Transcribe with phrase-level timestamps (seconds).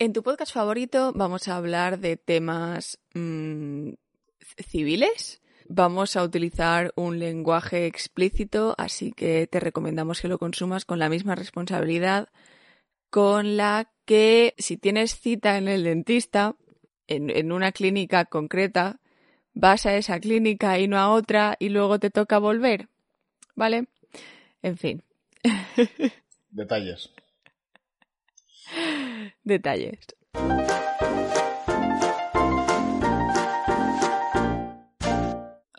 [0.00, 3.94] En tu podcast favorito vamos a hablar de temas mmm,
[4.68, 5.42] civiles.
[5.66, 11.08] Vamos a utilizar un lenguaje explícito, así que te recomendamos que lo consumas con la
[11.08, 12.28] misma responsabilidad
[13.10, 16.54] con la que si tienes cita en el dentista,
[17.08, 19.00] en, en una clínica concreta,
[19.52, 22.88] vas a esa clínica y no a otra y luego te toca volver.
[23.56, 23.88] ¿Vale?
[24.62, 25.02] En fin.
[26.50, 27.10] Detalles.
[29.48, 29.98] Detalles.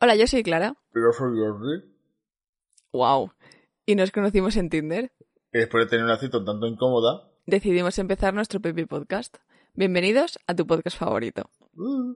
[0.02, 0.76] Hola, yo soy Clara.
[0.96, 1.84] Yo soy Jordi.
[2.92, 3.32] Wow.
[3.86, 5.12] Y nos conocimos en Tinder.
[5.54, 9.38] Y después de tener una cita un tanto incómoda, Decidimos empezar nuestro Pepi Podcast.
[9.74, 11.50] Bienvenidos a tu podcast favorito.
[11.78, 12.14] uh,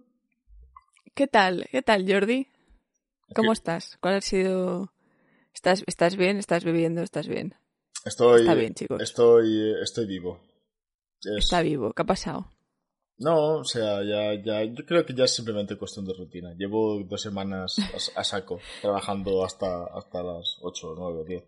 [1.15, 1.67] ¿Qué tal?
[1.71, 2.47] ¿Qué tal, Jordi?
[3.35, 3.97] ¿Cómo estás?
[3.99, 4.91] ¿Cuál ha sido...?
[5.53, 6.38] ¿Estás, ¿Estás bien?
[6.38, 7.01] ¿Estás bebiendo?
[7.01, 7.55] ¿Estás bien?
[8.05, 9.01] estoy, Está bien, chicos.
[9.01, 10.39] Estoy, estoy vivo.
[11.25, 11.93] Es- Está vivo.
[11.93, 12.47] ¿Qué ha pasado?
[13.19, 16.53] No, o sea, ya, ya, yo creo que ya es simplemente cuestión de rutina.
[16.57, 17.77] Llevo dos semanas
[18.16, 21.44] a, a saco, trabajando hasta, hasta las 8, 9, 10.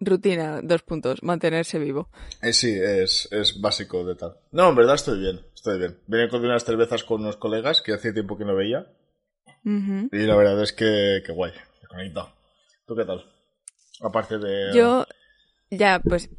[0.00, 1.22] Rutina, dos puntos.
[1.22, 2.08] Mantenerse vivo.
[2.42, 4.36] Eh, sí, es, es básico de tal.
[4.52, 5.98] No, en verdad estoy bien, estoy bien.
[6.06, 8.86] Vine con unas cervezas con unos colegas que hacía tiempo que no veía.
[9.64, 12.30] Y la verdad es que, que guay, me conectado.
[12.86, 13.24] ¿Tú qué tal?
[14.00, 14.72] Aparte de...
[14.74, 15.04] Yo,
[15.70, 16.30] ya, pues,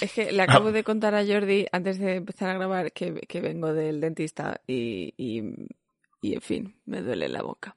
[0.00, 3.40] es que le acabo de contar a Jordi antes de empezar a grabar que, que
[3.40, 5.42] vengo del dentista y, y,
[6.22, 7.76] y, en fin, me duele la boca.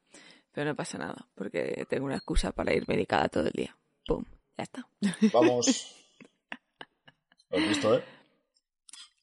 [0.51, 3.77] Pero no pasa nada, porque tengo una excusa para ir medicada todo el día.
[4.05, 4.23] Pum,
[4.57, 4.87] ya está.
[5.33, 5.93] Vamos...
[7.49, 8.03] ¿Lo has visto, eh?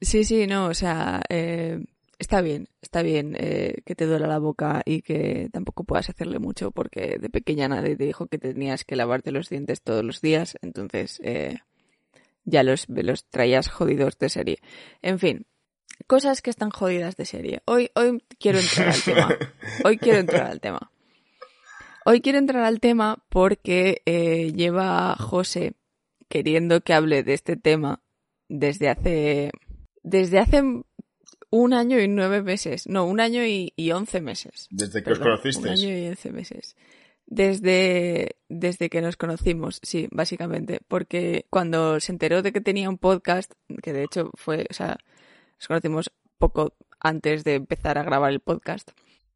[0.00, 1.84] Sí, sí, no, o sea, eh,
[2.18, 6.38] está bien, está bien eh, que te duela la boca y que tampoco puedas hacerle
[6.38, 10.20] mucho porque de pequeña nadie te dijo que tenías que lavarte los dientes todos los
[10.20, 11.58] días, entonces eh,
[12.44, 14.58] ya los, los traías jodidos de serie.
[15.02, 15.46] En fin,
[16.06, 17.62] cosas que están jodidas de serie.
[17.66, 19.36] Hoy, hoy quiero entrar al tema.
[19.84, 20.90] Hoy quiero entrar al tema.
[22.06, 25.72] Hoy quiero entrar al tema porque eh, lleva José
[26.28, 28.02] queriendo que hable de este tema
[28.48, 29.50] desde hace
[30.02, 30.62] desde hace
[31.50, 32.86] un año y nueve meses.
[32.88, 34.66] No, un año y, y once meses.
[34.70, 35.80] Desde que os Perdón, Un conocisteis.
[35.80, 36.76] año y once meses.
[37.34, 40.80] Desde, desde que nos conocimos, sí, básicamente.
[40.88, 43.52] Porque cuando se enteró de que tenía un podcast,
[43.82, 44.98] que de hecho fue, o sea,
[45.58, 48.90] nos conocimos poco antes de empezar a grabar el podcast,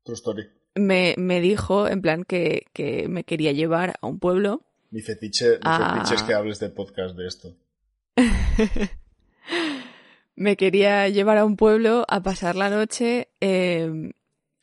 [0.05, 0.49] True story.
[0.75, 5.51] me, me dijo en plan que, que me quería llevar a un pueblo Mi fetiche,
[5.53, 5.95] mi Ah.
[5.97, 7.55] fetiche es que hables de podcast de esto.
[10.37, 14.13] me quería llevar a un pueblo a pasar la noche, eh,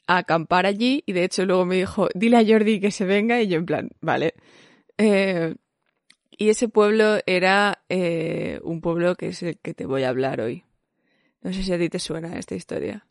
[0.07, 3.41] a acampar allí y de hecho luego me dijo, dile a Jordi que se venga
[3.41, 4.33] y yo en plan, vale.
[4.97, 5.55] Eh,
[6.37, 10.41] y ese pueblo era eh, un pueblo que es el que te voy a hablar
[10.41, 10.63] hoy.
[11.41, 13.07] No sé si a ti te suena esta historia.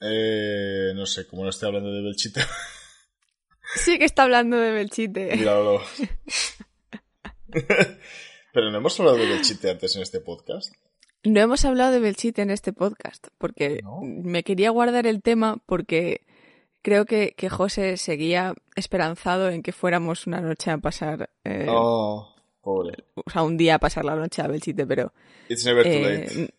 [0.00, 2.40] Eh, no sé, como no estoy hablando de Belchite,
[3.76, 5.36] Sí que está hablando de Belchite.
[5.36, 5.80] míralo.
[8.52, 10.72] Pero no hemos hablado de Belchite antes en este podcast.
[11.24, 14.00] No hemos hablado de Belchite en este podcast, porque ¿No?
[14.02, 16.20] me quería guardar el tema porque
[16.82, 22.34] creo que, que José seguía esperanzado en que fuéramos una noche a pasar, eh, Oh,
[22.60, 23.04] pobre.
[23.14, 25.14] o sea, un día a pasar la noche a Belchite, pero
[25.48, 26.54] It's never too eh, late.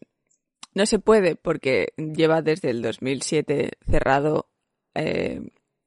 [0.73, 4.49] no se puede porque lleva desde el 2007 cerrado.
[4.95, 5.41] eh,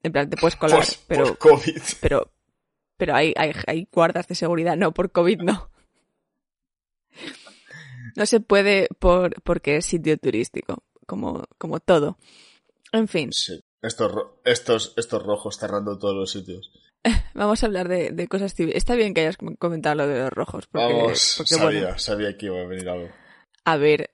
[0.05, 1.83] en plan, te puedes colar, Por- pero, por COVID.
[2.01, 2.31] pero,
[2.97, 4.77] pero hay, hay, hay guardas de seguridad.
[4.77, 5.71] No, por COVID no.
[8.17, 12.19] No se puede por, porque es sitio turístico, como, como todo.
[12.93, 13.61] En fin, Sí.
[13.81, 14.13] Estos,
[14.45, 16.73] estos, estos rojos cerrando todos los sitios.
[17.35, 18.77] vamos a hablar de, de cosas civiles.
[18.79, 21.99] Está bien que hayas com- comentado lo de los rojos, porque, Vamos, porque, sabía, bueno,
[21.99, 23.09] sabía que iba a venir algo.
[23.65, 24.11] a ver,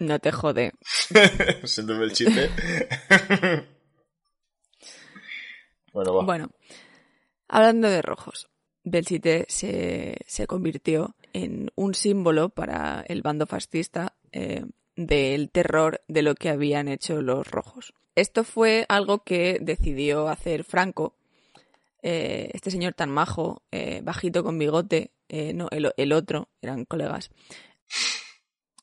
[0.00, 0.72] no te jode.
[1.64, 2.50] Siendo Belchite.
[5.92, 6.24] bueno, va.
[6.24, 6.50] Bueno,
[7.48, 8.48] hablando de rojos,
[8.84, 14.64] Belchite se, se convirtió en un símbolo para el bando fascista eh,
[14.94, 17.94] del terror de lo que habían hecho los rojos.
[18.14, 21.16] Esto fue algo que decidió hacer Franco,
[22.02, 25.10] eh, este señor tan majo, eh, bajito con bigote,
[25.54, 27.30] no, el, otro, eran colegas.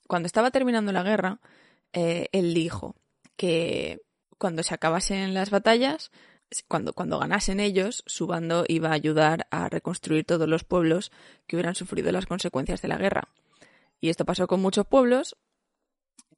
[0.06, 1.40] cuando estaba terminando la guerra,
[1.94, 2.98] él dijo
[3.38, 4.02] que
[4.38, 6.12] cuando se acabasen las batallas,
[6.68, 11.12] cuando, cuando ganasen ellos, su bando iba a ayudar a reconstruir todos los pueblos
[11.48, 13.30] que hubieran sufrido las consecuencias de la guerra.
[14.00, 15.38] Y esto pasó con muchos pueblos,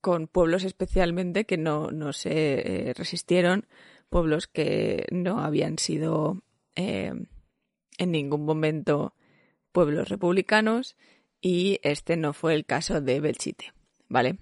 [0.02, 3.68] con pueblos especialmente que no, no se eh, resistieron,
[4.10, 6.44] pueblos que no habían sido
[6.76, 7.14] eh,
[7.98, 9.16] en ningún momento
[9.72, 10.96] pueblos republicanos
[11.42, 13.74] y este no fue el caso de Belchite,
[14.08, 14.38] ¿vale?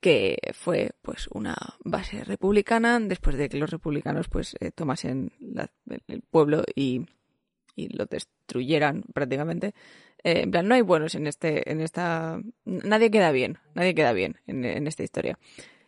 [0.00, 5.32] Que fue pues una base republicana después de que los republicanos pues eh, tomasen
[6.06, 7.06] el pueblo y,
[7.74, 9.74] y, lo destruyeran prácticamente
[10.22, 14.12] eh, en plan no hay buenos en este en esta nadie queda bien nadie queda
[14.12, 15.38] bien en, en esta historia.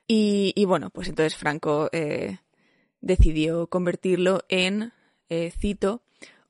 [0.07, 2.39] Y, y, bueno pues entonces Franco eh,
[3.01, 4.93] decidió convertirlo en
[5.61, 6.03] cito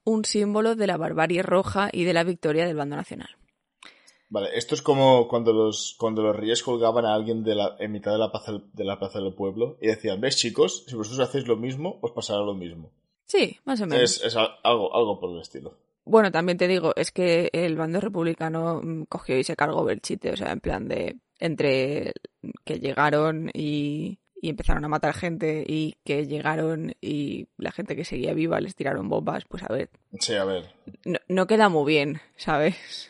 [0.05, 3.40] un símbolo de la barbarie roja y de la victoria del bando nacional
[4.31, 7.91] Vale, esto es como cuando los, cuando los reyes colgaban a alguien de la, en
[7.91, 11.29] mitad de la, plaza, de la plaza del pueblo y decían, ves chicos, si vosotros
[11.29, 12.93] hacéis lo mismo, os pasará lo mismo.
[13.27, 14.03] Sí, más o menos.
[14.03, 15.77] Es, es algo, algo por el estilo.
[16.05, 20.31] Bueno, también te digo, es que el bando republicano mm, cogió y se cargó Belchite,
[20.31, 22.13] o sea, en plan de entre
[22.65, 28.05] que llegaron y, y empezaron a matar gente y que llegaron y la gente que
[28.05, 29.91] seguía viva les tiraron bombas, pues a ver.
[30.21, 30.73] Sí, a ver.
[31.05, 33.10] No, no queda muy bien, ¿sabes?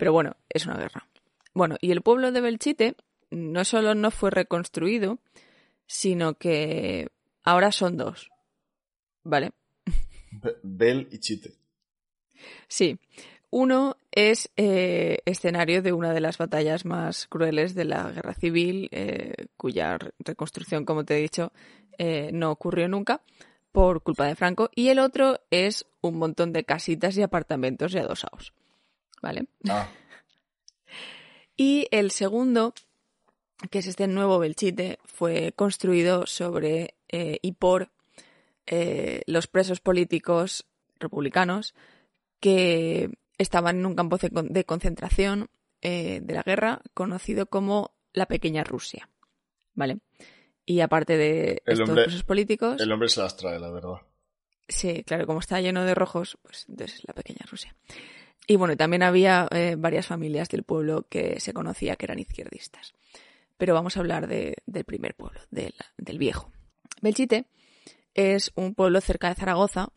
[0.00, 1.06] Pero bueno, es una guerra.
[1.52, 2.96] Bueno, y el pueblo de Belchite
[3.30, 5.18] no solo no fue reconstruido,
[5.86, 7.08] sino que
[7.44, 8.30] ahora son dos.
[9.24, 9.50] ¿Vale?
[10.62, 11.52] Bel y Chite.
[12.66, 12.98] Sí.
[13.50, 18.88] Uno es eh, escenario de una de las batallas más crueles de la guerra civil,
[18.92, 21.52] eh, cuya reconstrucción, como te he dicho,
[21.98, 23.20] eh, no ocurrió nunca
[23.70, 24.70] por culpa de Franco.
[24.74, 28.54] Y el otro es un montón de casitas y apartamentos ya adosados.
[29.20, 29.46] ¿Vale?
[29.68, 29.88] Ah.
[31.56, 32.74] y el segundo,
[33.70, 37.90] que es este nuevo Belchite, fue construido sobre eh, y por
[38.66, 40.66] eh, los presos políticos
[40.98, 41.74] republicanos
[42.40, 45.48] que estaban en un campo de concentración
[45.82, 49.08] eh, de la guerra conocido como la Pequeña Rusia,
[49.74, 49.98] ¿vale?
[50.66, 52.80] Y aparte de estos presos políticos...
[52.80, 54.02] El hombre se las trae, la verdad.
[54.68, 57.74] Sí, claro, como está lleno de rojos, pues entonces la Pequeña Rusia.
[58.50, 62.94] Y bueno, también había eh, varias familias del pueblo que se conocía que eran izquierdistas.
[63.56, 66.50] Pero vamos a hablar del primer pueblo, del, viejo.
[67.00, 67.46] Belchite
[68.12, 69.90] es un pueblo cerca de Zaragoza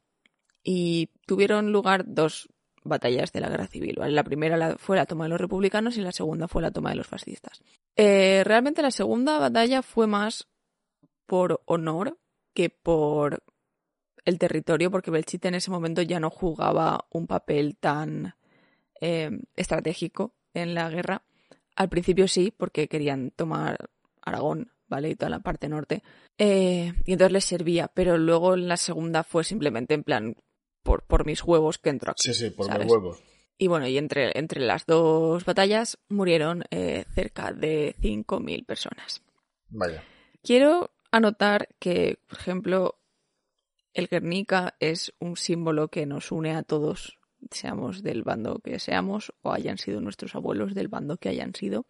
[0.63, 2.47] y tuvieron lugar dos
[2.83, 3.97] batallas de la guerra civil.
[4.09, 6.97] La primera fue la toma de los republicanos y la segunda fue la toma de
[6.97, 7.59] los fascistas.
[7.95, 10.47] Eh, realmente la segunda batalla fue más
[11.25, 12.19] por honor
[12.53, 13.41] que por
[14.25, 18.35] el territorio, porque Belchite en ese momento ya no jugaba un papel tan
[19.03, 21.23] eh, estratégico en la guerra.
[21.75, 23.89] Al principio sí, porque querían tomar
[24.21, 25.09] Aragón, ¿vale?
[25.09, 26.03] Y toda la parte norte.
[26.37, 30.37] Eh, y entonces les servía, pero luego en la segunda fue simplemente en plan,
[30.83, 32.31] por, por mis huevos que entro aquí.
[32.31, 33.21] Sí, sí, por mis huevos.
[33.57, 39.21] Y bueno, y entre, entre las dos batallas murieron eh, cerca de 5.000 personas.
[39.67, 40.01] Vaya.
[40.41, 42.99] Quiero anotar que, por ejemplo,
[43.93, 47.19] el Guernica es un símbolo que nos une a todos
[47.51, 51.85] seamos del bando que seamos o hayan sido nuestros abuelos del bando que hayan sido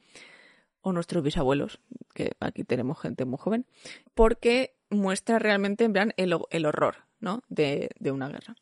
[0.82, 1.80] o nuestros bisabuelos,
[2.14, 3.66] que aquí tenemos gente muy joven,
[4.14, 7.42] porque muestra realmente en plan el, horror ¿no?
[7.48, 8.56] de, una guerra.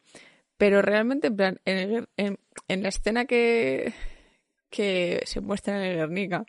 [0.58, 3.94] Pero realmente en plan, en, en, la escena que,
[4.70, 6.46] que se muestra en el Guernica,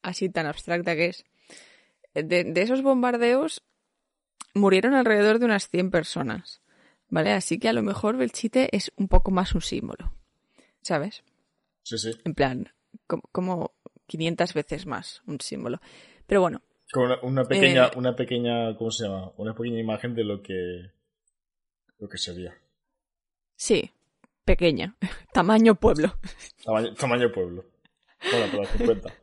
[0.00, 1.24] así tan abstracta que es,
[2.14, 3.62] de, de esos bombardeos
[4.54, 6.62] murieron alrededor de unas 100 personas.
[7.08, 7.32] ¿Vale?
[7.32, 10.12] Así que a lo mejor Belchite es un poco más un símbolo,
[10.82, 11.22] ¿sabes?
[11.82, 12.10] Sí, sí.
[12.24, 12.72] En plan,
[13.32, 13.74] como,
[14.06, 15.80] 500 veces más un símbolo.
[16.26, 16.62] Pero bueno.
[16.92, 19.32] Como una, pequeña, eh, una pequeña, ¿cómo se llama?
[19.36, 20.90] Una pequeña imagen de lo que,
[21.98, 22.56] lo que sería.
[23.56, 23.90] Sí,
[24.44, 24.96] pequeña.
[25.32, 26.14] Tamaño pueblo.
[26.64, 27.64] Tamaño, pueblo.
[28.30, 29.14] Bueno, te cuenta.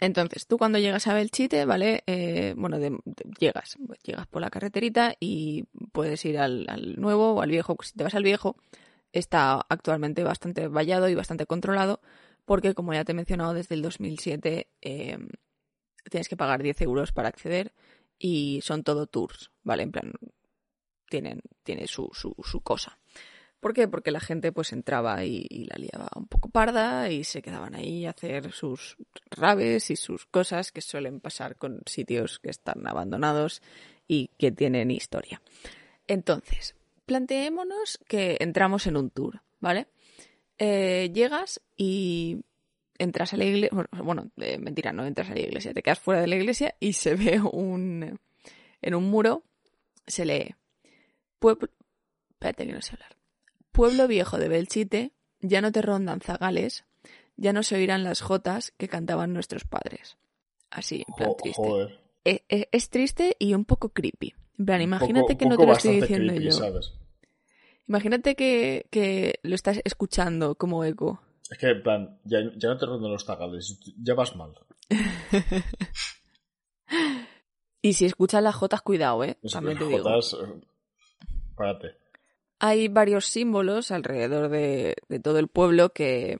[0.00, 2.02] Entonces, tú cuando llegas a Belchite, ¿vale?
[2.06, 2.78] Eh, bueno,
[3.38, 6.66] llegas, llegas por la carreterita y puedes ir al,
[6.96, 7.76] nuevo o al viejo.
[7.82, 8.56] Si te vas al viejo,
[9.12, 12.00] está actualmente bastante vallado y bastante controlado,
[12.46, 15.18] porque como ya te he mencionado, desde el 2007 eh,
[16.10, 17.74] tienes que pagar 10 euros para acceder
[18.18, 19.82] y son todo tours, ¿vale?
[19.82, 20.12] En plan,
[21.10, 22.99] tienen, tiene su, su, su cosa.
[23.60, 23.88] ¿Por qué?
[23.88, 28.06] Porque la gente pues entraba y, la liaba un poco parda y se quedaban ahí
[28.06, 28.96] a hacer sus
[29.30, 33.60] rabes y sus cosas que suelen pasar con sitios que están abandonados
[34.08, 35.42] y que tienen historia.
[36.06, 36.74] Entonces,
[37.04, 39.88] planteémonos que entramos en un tour, ¿vale?
[40.58, 42.40] Eh, llegas y
[42.98, 46.20] entras a la iglesia, bueno, eh, mentira, no entras a la iglesia, te quedas fuera
[46.20, 48.18] de la iglesia y se ve un,
[48.82, 49.42] en un muro,
[50.06, 50.54] se lee,
[51.38, 51.68] pueblo,
[52.30, 53.16] espérate que no sé hablar,
[53.72, 56.84] pueblo viejo de Belchite, ya no te rondan zagales,
[57.36, 60.16] ya no se oirán las jotas que cantaban nuestros padres.
[60.70, 61.62] Así, en plan triste.
[61.62, 61.98] Joder.
[62.24, 64.34] Eh, eh, es triste y un poco creepy.
[64.58, 66.52] En plan, imagínate poco- que no te lo estoy diciendo creepy, yo.
[66.52, 66.92] ¿sabes?
[67.88, 71.20] Imagínate que, que lo estás escuchando como eco.
[71.50, 74.52] Es que, en plan, ya, ya no te rondan los tagales, ya vas mal.
[77.82, 79.38] Y si escuchas las jotas, cuidado, ¿eh?
[79.50, 79.98] También te digo.
[80.02, 80.60] jotas, eh,
[81.56, 81.96] Párate.
[82.60, 86.38] Hay varios símbolos alrededor de, de todo el pueblo que,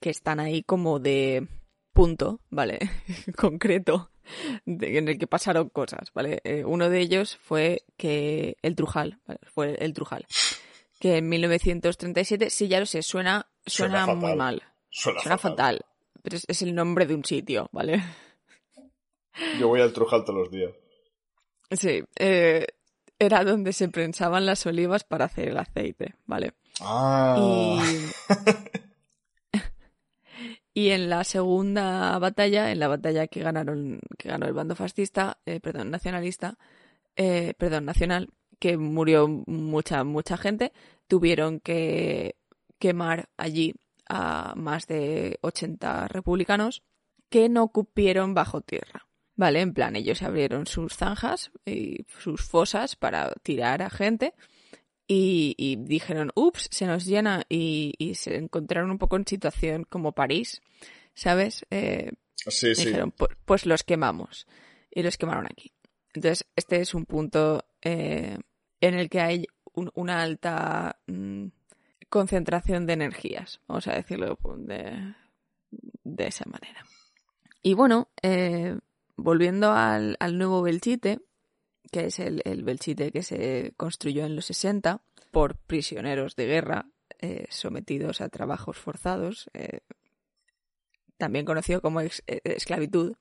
[0.00, 1.46] que están ahí como de
[1.92, 2.78] punto, ¿vale?
[3.36, 4.10] Concreto,
[4.64, 6.40] de- en el que pasaron cosas, ¿vale?
[6.44, 9.40] Eh, uno de ellos fue que el Trujal, ¿vale?
[9.52, 10.24] fue el Trujal,
[11.00, 15.84] que en 1937, sí, ya lo sé, suena, suena, Suena muy mal, Suena, suena fatal,
[16.22, 18.00] pero es, es el nombre de un sitio, ¿vale?
[19.58, 20.72] Yo voy al Trujal todos los días.
[21.72, 22.66] Sí, eh,
[23.20, 26.54] era donde se prensaban las olivas para hacer el aceite, ¿vale?
[26.80, 27.36] Ah.
[27.38, 27.78] Y,
[30.74, 35.38] y en la segunda batalla, en la batalla que ganaron, que ganó el bando fascista,
[35.44, 36.56] eh, perdón, nacionalista,
[37.14, 40.72] eh, perdón, nacional, que murió mucha, mucha gente,
[41.06, 42.36] tuvieron que
[42.78, 43.74] quemar allí
[44.08, 46.82] a más de 80 republicanos
[47.28, 49.09] que no cupieron bajo tierra.
[49.40, 54.34] Vale, en plan, ellos abrieron sus zanjas y sus fosas para tirar a gente
[55.06, 59.84] y, y dijeron, ups, se nos llena y, y se encontraron un poco en situación
[59.84, 60.60] como París,
[61.14, 61.64] ¿sabes?
[61.70, 62.84] Eh, sí, sí.
[62.84, 64.46] dijeron, "Pu- pues los quemamos
[64.90, 65.72] y los quemaron aquí.
[66.12, 68.36] Entonces, este es un punto eh,
[68.82, 71.46] en el que hay un- una alta mm,
[72.10, 75.14] concentración de energías, vamos a decirlo de,
[76.04, 76.84] de esa manera.
[77.62, 78.76] Y bueno, eh,
[79.22, 81.20] volviendo al, al nuevo Belchite,
[81.92, 86.86] que es el, el Belchite que se construyó en los 60 por prisioneros de guerra
[87.20, 89.80] eh, sometidos a trabajos forzados, eh,
[91.18, 93.14] también conocido como ex- eh, esclavitud,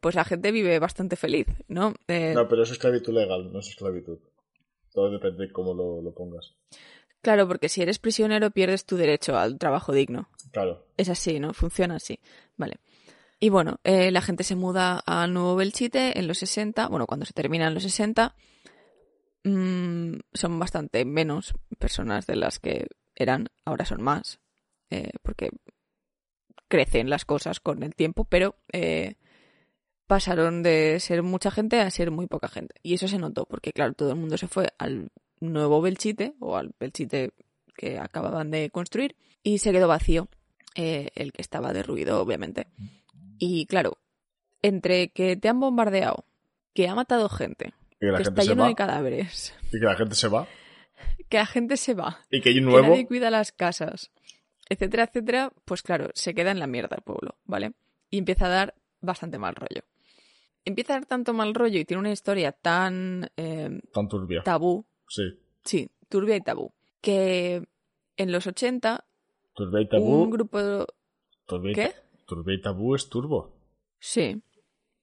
[0.00, 1.94] pues la gente vive bastante feliz, ¿no?
[2.34, 4.18] No, pero es esclavitud legal, no es esclavitud.
[4.92, 6.54] Todo depende de cómo lo, lo pongas.
[7.22, 10.28] Claro, porque si eres prisionero pierdes tu derecho al trabajo digno.
[10.52, 10.86] Claro.
[10.96, 11.52] Es así, ¿no?
[11.54, 12.20] Funciona así.
[12.56, 12.76] Vale.
[13.40, 16.88] Y bueno, eh, la gente se muda a Nuevo Belchite en los 60.
[16.88, 18.34] Bueno, cuando se terminan los 60,
[19.44, 23.48] mm, son bastante menos personas de las que eran.
[23.64, 24.40] Ahora son más.
[24.90, 25.50] eh, porque
[26.68, 29.14] crecen las cosas con el tiempo, pero eh,
[30.06, 32.74] pasaron de ser mucha gente a ser muy poca gente.
[32.82, 36.56] Y eso se notó, porque claro, todo el mundo se fue al nuevo Belchite, o
[36.56, 37.32] al Belchite
[37.76, 40.28] que acababan de construir, y se quedó vacío
[40.74, 42.66] eh, el que estaba derruido, obviamente.
[43.38, 43.98] Y claro,
[44.62, 46.24] entre que te han bombardeado,
[46.74, 48.68] que ha matado gente, Y que la que gente está se lleno va.
[48.68, 50.46] de cadáveres, Y que la gente se va.
[51.28, 52.88] que la gente se va, Y que hay un que nuevo.
[52.88, 54.10] nadie cuida las casas,
[54.68, 57.72] etcétera, etcétera, pues claro, se queda en la mierda el pueblo, ¿vale?
[58.10, 59.82] Y empieza a dar bastante mal rollo.
[60.64, 64.42] Empieza a dar tanto mal rollo y tiene una historia tan eh, Tan turbia.
[64.42, 65.22] tabú, Sí.
[65.64, 67.62] sí, turbia y tabú, que
[68.16, 69.04] en los 80
[69.54, 70.22] Turbia y tabú.
[70.24, 70.86] un grupo...
[71.46, 71.94] Turbia y ¿Qué?
[72.46, 73.56] Y tabú es turbo.
[73.98, 74.42] Sí,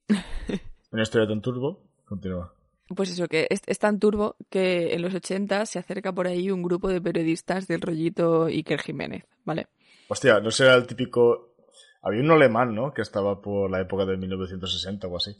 [0.91, 1.83] Una historia tan turbo.
[2.05, 2.53] Continúa.
[2.95, 6.51] Pues eso, que es, es tan turbo que en los 80 se acerca por ahí
[6.51, 9.67] un grupo de periodistas del rollito Iker Jiménez, ¿vale?
[10.07, 11.55] Hostia, no será el típico.
[12.03, 12.93] Había un alemán, ¿no?
[12.93, 15.35] Que estaba por la época de 1960 o así.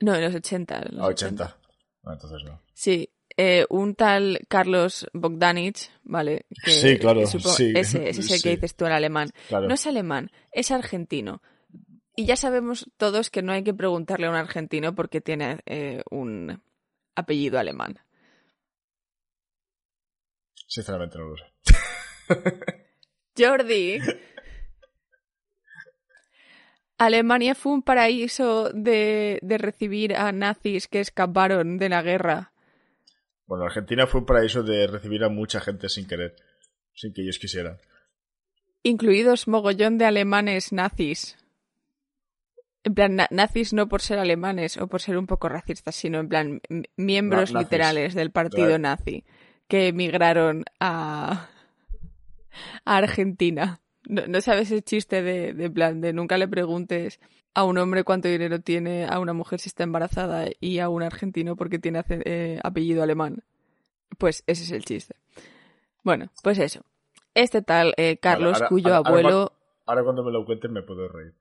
[0.00, 0.76] No, en los 80.
[0.82, 1.56] en los Ah, 80.
[2.04, 2.62] Ah, entonces no.
[2.72, 6.46] Sí, eh, un tal Carlos Bogdanich, ¿vale?
[6.64, 8.42] Que Sí, claro, supo- sí, Ese, ese es el sí.
[8.42, 9.30] que dices tú en alemán.
[9.48, 9.68] Claro.
[9.68, 11.42] No es alemán, es argentino.
[12.16, 16.02] Y ya sabemos todos que no hay que preguntarle a un argentino porque tiene eh,
[16.10, 16.62] un
[17.14, 17.98] apellido alemán.
[20.66, 21.44] Sinceramente no lo sé.
[23.38, 23.98] Jordi.
[26.98, 32.52] Alemania fue un paraíso de, de recibir a nazis que escaparon de la guerra.
[33.46, 36.34] Bueno, Argentina fue un paraíso de recibir a mucha gente sin querer.
[36.94, 37.78] Sin que ellos quisieran.
[38.82, 41.36] incluidos mogollón de alemanes nazis.
[42.84, 46.20] En plan, na- nazis no por ser alemanes o por ser un poco racistas, sino
[46.20, 46.60] en plan
[46.96, 48.78] miembros Na- literales del partido Claro.
[48.78, 49.24] nazi
[49.66, 51.48] que emigraron a,
[52.84, 53.80] a Argentina.
[54.08, 57.20] No, no sabes el chiste de, de plan de nunca le preguntes
[57.54, 61.02] a un hombre cuánto dinero tiene, a una mujer si está embarazada y a un
[61.02, 63.42] argentino porque tiene eh, apellido alemán.
[64.18, 65.16] Pues ese es el chiste.
[66.04, 66.84] Bueno, pues eso.
[67.34, 69.52] Este tal eh, Carlos, ahora- cuyo ahora- abuelo
[69.86, 71.34] ahora cuando me lo cuentes me puedo reír.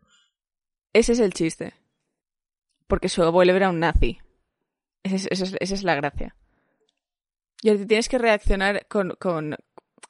[0.93, 1.73] Ese es el chiste.
[2.87, 4.19] Porque su abuelo era un nazi.
[5.03, 6.35] Esa es, esa es- esa es la gracia.
[7.61, 9.55] Y ahora te tienes que reaccionar con, con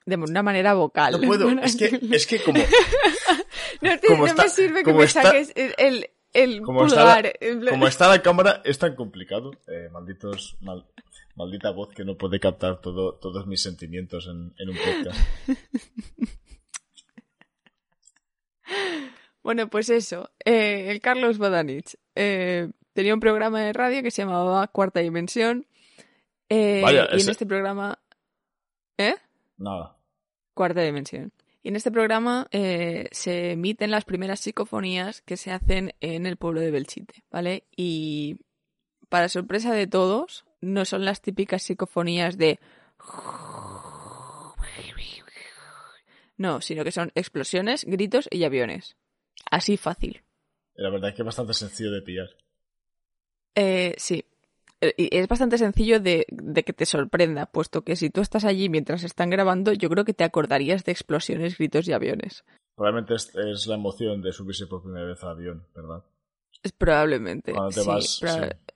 [0.06, 1.20] de una manera vocal.
[1.20, 2.60] No puedo, es que, es que como,
[3.82, 7.22] No, te- como no está- me sirve que me está- saques el, el, Como está
[7.22, 7.32] la-
[7.72, 9.52] como está la cámara, es tan complicado.
[9.68, 10.86] Eh, malditos, mal-
[11.36, 15.20] maldita voz que no puede captar todo, todos mis sentimientos en, en un podcast.
[19.44, 20.32] Bueno, pues eso.
[20.44, 25.68] eh, el Carlos Bodanich eh, tenía un programa de radio que se llamaba Cuarta Dimensión.
[26.50, 28.00] eh, Vaya, y ese- en este programa.
[28.98, 29.16] ¿Eh?
[29.58, 29.98] Nada.
[30.54, 31.32] Cuarta Dimensión.
[31.64, 36.38] Y en este programa eh, se emiten las primeras psicofonías que se hacen en el
[36.38, 37.64] pueblo de Belchite, ¿vale?
[37.76, 38.38] Y
[39.10, 42.60] para sorpresa de todos, no son las típicas psicofonías de...
[46.38, 48.98] No, sino que son explosiones, gritos y aviones.
[49.50, 50.22] Así fácil.
[50.76, 52.28] La verdad es que es bastante sencillo de pillar.
[53.56, 54.26] Eh, sí.
[54.98, 58.70] Eh, es bastante sencillo de, de que te sorprenda, puesto que si tú estás allí
[58.70, 62.44] mientras están grabando, yo creo que te acordarías de explosiones, gritos y aviones.
[62.76, 66.04] Probablemente es, es la emoción de subirse por primera vez al avión, ¿verdad?
[66.78, 67.52] Probablemente.
[67.54, 68.74] Cuando te sí, vas, proba- sí.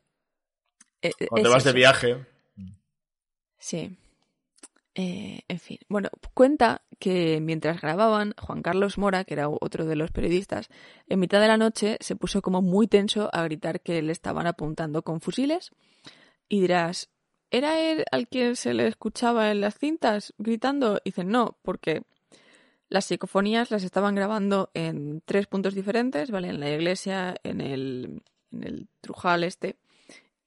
[1.01, 2.25] eh, Cuando es te vas de viaje.
[3.57, 3.97] Sí.
[4.95, 5.77] Eh, en fin.
[5.87, 10.69] Bueno, cuenta que mientras grababan, Juan Carlos Mora, que era otro de los periodistas,
[11.07, 14.47] en mitad de la noche se puso como muy tenso a gritar que le estaban
[14.47, 15.71] apuntando con fusiles.
[16.49, 17.09] Y dirás,
[17.51, 20.97] ¿era él al que se le escuchaba en las cintas gritando?
[21.03, 22.03] Y dicen, no, porque
[22.89, 26.49] las psicofonías las estaban grabando en tres puntos diferentes, ¿vale?
[26.49, 29.77] En la iglesia, en el, en el Trujal este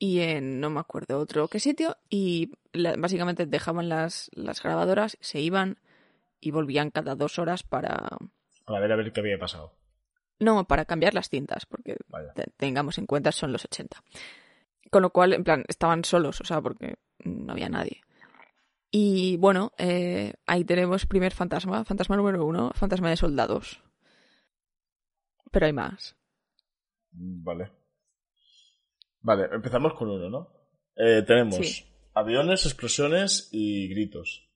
[0.04, 5.16] y en no me acuerdo otro qué sitio y la- básicamente dejaban las, las grabadoras,
[5.20, 5.78] se iban
[6.40, 8.08] y volvían cada dos horas para...
[8.64, 9.76] Para ver a ver qué había pasado.
[10.40, 12.34] No, para cambiar las cintas, porque Vaya.
[12.56, 14.02] tengamos en cuenta son los 80.
[14.90, 18.00] Con lo cual, en plan, estaban solos, o sea, porque no había nadie.
[18.90, 23.80] Y bueno, eh, ahí tenemos primer fantasma, fantasma número uno, fantasma de soldados.
[25.52, 26.16] Pero hay más.
[27.12, 27.70] Mm, Vale.
[29.22, 30.48] Vale, empezamos con uno, ¿no?
[30.96, 31.84] Eh, tenemos Sí.
[32.14, 34.48] aviones, explosiones y gritos.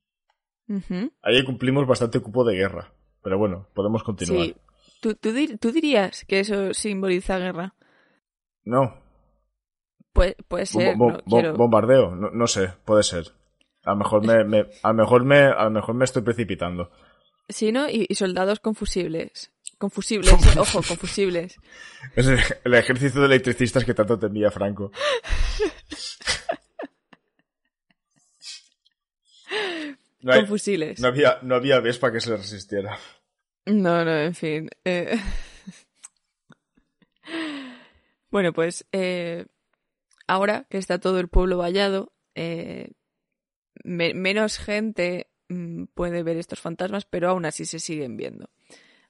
[0.69, 1.13] Ujú.
[1.23, 2.93] Ahí cumplimos bastante cupo de guerra.
[3.23, 4.47] Pero bueno, podemos continuar.
[4.47, 4.57] Sí.
[5.01, 7.75] ¿Tú, tú, dir- tú dirías que eso simboliza guerra?
[8.65, 9.05] No,
[10.13, 11.55] Puede, puede ser, bo- no bo- quiero...
[11.55, 13.27] bombardeo, no, no sé, puede ser.
[13.85, 16.91] A lo mejor me, me- a lo mejor me, a lo mejor me estoy precipitando.
[17.49, 17.89] Sí, ¿no?
[17.89, 19.53] Y, y soldados con fusibles.
[19.79, 21.57] Con fusibles, ojo, con fusibles.
[22.17, 24.91] Es el, el ejército de electricistas que tanto temía Franco.
[30.21, 30.99] No, hay- Con fusiles.
[31.01, 32.99] no había, no había Vespa que se le resistiera.
[33.67, 34.69] No, no, en fin.
[34.85, 35.17] eh.
[38.31, 39.47] Bueno, pues eh,
[40.27, 42.93] ahora que está todo el pueblo vallado, eh,
[43.85, 45.31] me- menos gente
[45.95, 48.51] puede ver estos fantasmas, pero aún así se siguen viendo.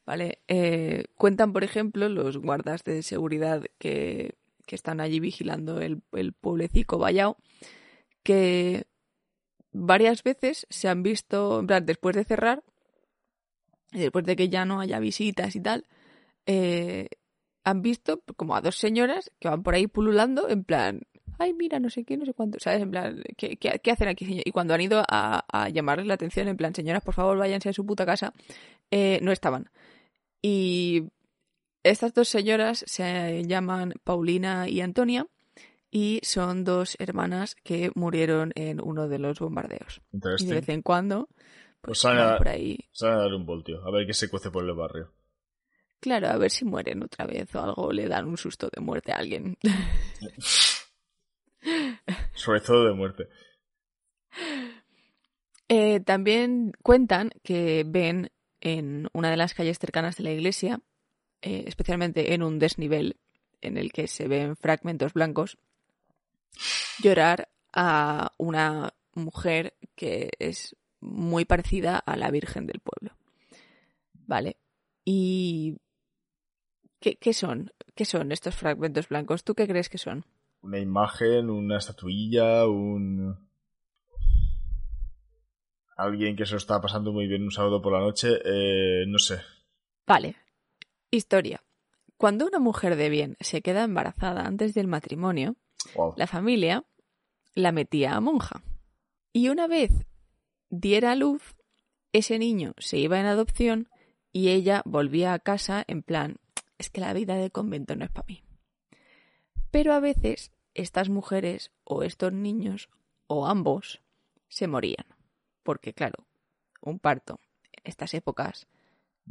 [0.05, 0.41] ¿Vale?
[0.47, 6.33] Eh, cuentan, por ejemplo, los guardas de seguridad que, que están allí vigilando el, el
[6.33, 7.39] pueblecico vallado,
[8.23, 8.87] que
[9.73, 12.63] varias veces se han visto, en plan, después de cerrar,
[13.93, 15.87] después de que ya no haya visitas y tal,
[16.47, 17.09] eh,
[17.65, 21.01] han visto como a dos señoras que van por ahí pululando en plan,
[21.39, 22.83] ay, mira, no sé qué, no sé cuánto, ¿sabes?
[22.83, 24.43] En plan, ¿qué, qué, qué hacen aquí, señor?
[24.47, 27.69] Y cuando han ido a, a llamarles la atención, en plan, señoras, por favor, váyanse
[27.69, 28.33] a su puta casa,
[28.91, 29.71] eh, no estaban.
[30.43, 31.05] Y
[31.83, 35.27] estas dos señoras se llaman Paulina y Antonia
[35.91, 40.01] y son dos hermanas que murieron en uno de los bombardeos.
[40.43, 41.29] Y de vez en cuando,
[41.81, 44.65] Pues pues, a- por ahí a dar un voltio, a ver qué se cuece por
[44.65, 45.13] el barrio.
[46.01, 49.13] Claro, a ver si mueren otra vez o algo, le dan un susto de muerte
[49.13, 49.57] a alguien.
[52.37, 53.29] Sobre todo de muerte.
[55.69, 60.81] Eh, también cuentan que ven en una de las calles cercanas de la iglesia,
[61.43, 63.17] eh, especialmente en un desnivel
[63.63, 65.59] en el que se ven fragmentos blancos,
[67.03, 73.17] llorar a una mujer que es muy parecida a la Virgen del pueblo.
[74.13, 74.57] ¿Vale?
[75.05, 75.79] ¿Y
[77.01, 77.73] qué, qué son?
[77.95, 79.43] ¿Qué son estos fragmentos blancos?
[79.43, 80.25] ¿Tú qué crees que son?
[80.67, 83.39] Una imagen, una estatuilla, un...
[85.97, 89.21] Alguien que se lo está pasando muy bien un sábado por la noche, eh, no
[89.21, 89.41] sé.
[90.09, 90.35] Vale.
[91.09, 91.63] Historia.
[92.17, 95.55] Cuando una mujer de bien se queda embarazada antes del matrimonio,
[95.95, 96.15] Wow.
[96.17, 96.85] la familia
[97.55, 98.65] la metía a monja.
[99.33, 99.93] Y una vez
[100.69, 101.55] diera a luz,
[102.13, 103.89] ese niño se iba en adopción
[104.33, 106.39] y ella volvía a casa en plan,
[106.77, 108.43] es que la vida de convento no es para mí.
[109.71, 112.89] Pero a veces estas mujeres o estos niños
[113.27, 114.03] o ambos
[114.49, 115.07] se morían.
[115.63, 116.27] Porque claro,
[116.81, 117.41] un parto
[117.73, 118.69] en estas épocas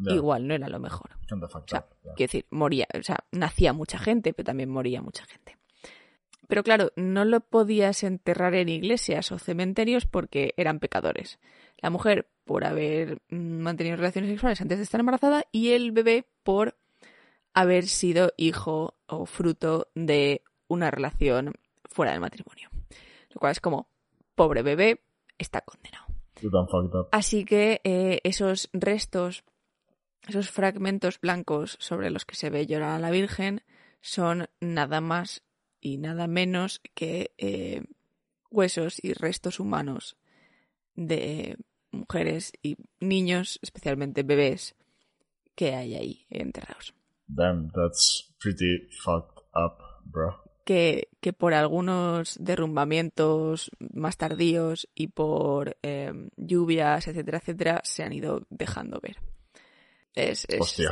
[0.07, 1.11] igual no era lo mejor.
[1.31, 5.57] O sea, quiero decir, moría, o sea, nacía mucha gente, pero también moría mucha gente.
[6.47, 11.39] Pero claro, no lo podías enterrar en iglesias o cementerios porque eran pecadores.
[11.81, 16.27] La mujer por haber mm, mantenido relaciones sexuales antes de estar embarazada y el bebé
[16.43, 16.77] por
[17.53, 21.53] haber sido hijo o fruto de una relación
[21.89, 22.69] fuera del matrimonio.
[23.29, 23.89] Lo cual es como,
[24.35, 25.01] pobre bebé,
[25.37, 26.05] está condenado.
[27.11, 29.43] Así que eh, esos restos,
[30.27, 33.61] esos fragmentos blancos sobre los que se ve llorar a la Virgen,
[34.01, 35.43] son nada más
[35.81, 37.83] y nada menos que eh,
[38.51, 40.17] huesos y restos humanos
[40.95, 41.57] de
[41.91, 44.75] mujeres y niños, especialmente bebés,
[45.55, 46.93] que hay ahí enterrados.
[47.27, 50.44] Damn, that's pretty fucked up, bro.
[50.65, 58.11] Que, que por algunos derrumbamientos más tardíos y por eh, lluvias, etcétera, etcétera, se han
[58.11, 59.17] ido dejando ver.
[60.13, 60.45] Es,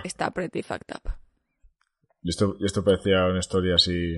[0.03, 1.13] está pretty fucked up.
[2.21, 4.15] Y esto, y esto parecía una historia así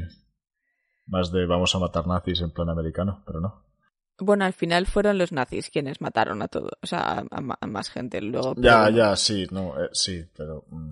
[1.08, 3.64] más de vamos a matar nazis en plan americano, pero no.
[4.18, 8.22] Bueno, al final fueron los nazis quienes mataron a todo, o sea, a, más gente.
[8.22, 10.92] Luego, Ya, ya, sí, no, eh, sí, pero mm,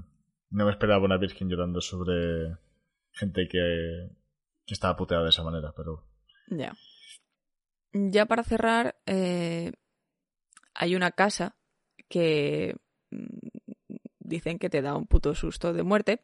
[0.52, 2.58] no me esperaba una virgen llorando sobre
[3.12, 4.10] gente que,
[4.68, 6.06] estaba puteada de esa manera, pero
[6.48, 6.74] Ya.
[7.94, 9.72] Ya para cerrar, eh,
[10.74, 11.56] hay una casa
[12.10, 12.76] que
[13.12, 13.26] mm,
[14.20, 16.22] dicen que te da un puto susto de muerte.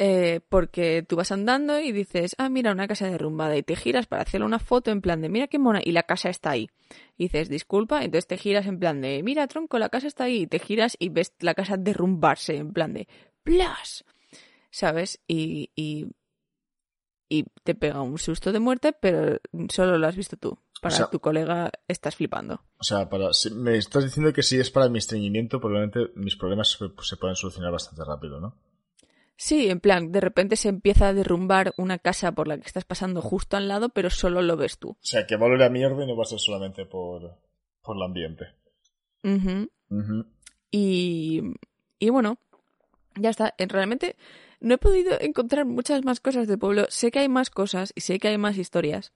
[0.00, 4.06] eh, porque tú vas andando y dices, ah, mira, una casa derrumbada, y te giras
[4.06, 6.68] para hacerle una foto en plan de, mira qué mona, y la casa está ahí.
[7.16, 10.42] Y dices, disculpa, entonces te giras en plan de, mira, tronco, la casa está ahí,
[10.42, 13.08] y te giras y ves la casa derrumbarse en plan de,
[13.42, 14.04] ¡plas!
[14.70, 15.20] ¿Sabes?
[15.26, 16.06] Y, y,
[17.28, 19.38] y te pega un susto de muerte, pero
[19.70, 20.58] solo lo has visto tú.
[20.80, 22.62] Para O sea- tu colega estás flipando.
[22.78, 26.36] O sea, para, si me estás diciendo que si es para mi estreñimiento, probablemente mis
[26.36, 28.54] problemas se, se pueden solucionar bastante rápido, ¿no?
[29.36, 32.84] Sí, en plan, de repente se empieza a derrumbar una casa por la que estás
[32.84, 34.90] pasando justo al lado, pero solo lo ves tú.
[34.90, 37.36] O sea, que va a mierda y no va a ser solamente por,
[37.82, 38.46] por el ambiente.
[39.22, 39.68] Ujú.
[39.90, 40.26] Ujú.
[40.70, 41.40] Y,
[41.98, 42.38] y bueno,
[43.16, 43.54] ya está.
[43.58, 44.16] En- Realmente
[44.60, 46.86] no he podido encontrar muchas más cosas de pueblo.
[46.88, 49.12] Sé que hay más cosas y sé que hay más historias.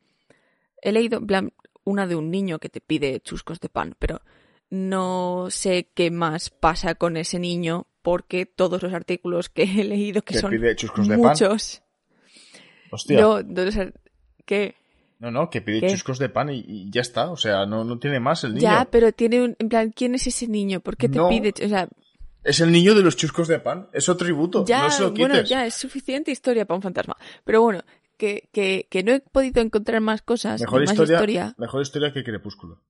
[0.81, 1.53] He leído, en plan,
[1.85, 4.21] una de un niño que te pide chuscos de pan, pero
[4.71, 10.23] no sé qué más pasa con ese niño porque todos los artículos que he leído,
[10.23, 11.23] que ¿Te son pide chuscos de pan?
[11.33, 11.83] muchos,
[12.91, 13.21] Hostia.
[13.21, 13.63] no, no.
[15.19, 15.89] No, no, que pide ¿Qué?
[15.89, 17.31] chuscos de pan y, y ya está.
[17.31, 18.63] O sea, no, no tiene más el niño.
[18.63, 20.81] Ya, pero tiene un, en plan, ¿quién es ese niño?
[20.81, 21.29] ¿Por qué te No.
[21.29, 21.55] pide?
[21.65, 21.89] O sea,
[22.45, 23.89] Es el niño de los chuscos de pan.
[23.93, 24.65] Es otro tributo.
[24.65, 25.29] Ya, no se lo quites.
[25.29, 27.17] bueno, ya es suficiente historia para un fantasma.
[27.45, 27.83] Pero bueno,
[28.17, 31.55] que, que, que no he podido encontrar más cosas, Mejor más historia, historia.
[31.59, 32.81] mejor historia que Crepúsculo.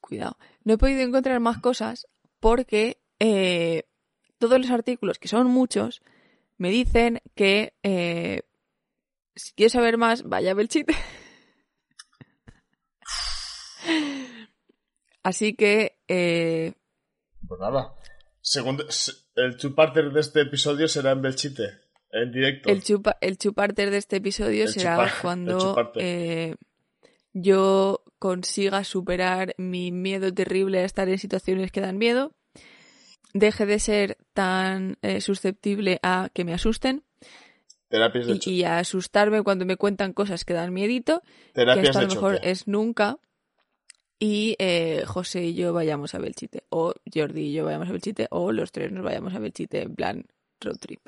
[0.00, 0.36] Cuidado.
[0.64, 2.06] No he podido encontrar más cosas
[2.40, 3.84] porque eh,
[4.38, 6.02] todos los artículos, que son muchos,
[6.56, 8.42] me dicen que eh,
[9.34, 10.94] si quieres saber más, vaya a Belchite.
[15.22, 16.72] Así que eh,
[17.46, 17.94] Pues nada.
[18.40, 21.80] Segundo, se- el two-parter de este episodio será en Belchite.
[22.12, 22.68] En directo.
[22.70, 26.56] El, chupa, el chuparter de este episodio El será chupar- cuando eh,
[27.32, 32.34] yo consiga superar mi miedo terrible a estar en situaciones que dan miedo,
[33.32, 37.04] deje de ser tan eh, susceptible a que me asusten
[37.88, 41.98] Terapias de, y, a asustarme cuando me cuentan cosas que dan miedito, que terapias esto
[41.98, 42.50] a lo mejor choque.
[42.50, 43.18] es nunca,
[44.20, 48.28] y eh, José y yo vayamos a Belchite, o Jordi y yo vayamos a Belchite,
[48.30, 50.26] o los tres nos vayamos a Belchite en plan
[50.60, 51.00] road trip.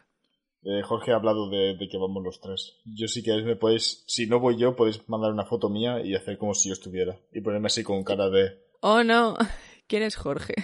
[0.65, 2.79] Eh, Jorge ha hablado de, de que vamos los tres.
[2.85, 6.15] Yo si queréis me podéis, si no voy yo, podéis mandar una foto mía y
[6.15, 7.19] hacer como si yo estuviera.
[7.33, 9.37] Y ponerme así con cara de Oh no,
[9.89, 10.55] ¿quién es Jorge?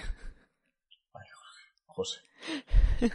[1.85, 2.19] José.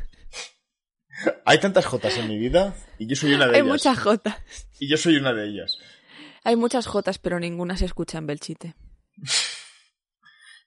[1.46, 3.72] Hay tantas Jotas en mi vida y yo soy una de Hay ellas.
[3.72, 4.36] muchas jotas.
[4.78, 5.78] Y yo soy una de ellas.
[6.42, 8.74] Hay muchas jotas, pero ninguna se escucha en Belchite.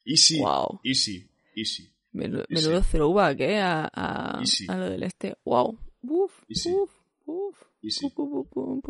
[0.05, 0.79] Easy, Wow.
[0.83, 1.93] easy, easy.
[2.12, 2.45] Menudo
[2.83, 2.88] sí.
[2.91, 3.60] throwback, ¿eh?
[3.62, 5.38] A, a, a lo del este.
[5.43, 5.77] Wow.
[6.03, 6.71] Uf, Y sí.
[6.73, 6.91] uf,
[7.25, 7.62] uf.
[7.81, 8.07] Easy.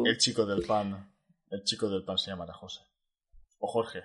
[0.06, 1.12] El chico del pan.
[1.50, 2.82] El chico del pan se llamará José.
[3.60, 4.04] O Jorge.